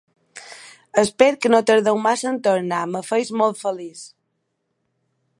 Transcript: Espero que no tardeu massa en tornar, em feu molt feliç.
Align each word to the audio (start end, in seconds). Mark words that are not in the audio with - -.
Espero 1.05 1.39
que 1.41 1.51
no 1.53 1.65
tardeu 1.69 1.97
massa 2.05 2.27
en 2.31 2.39
tornar, 2.47 2.81
em 2.87 2.97
feu 3.11 3.29
molt 3.43 3.61
feliç. 3.65 4.01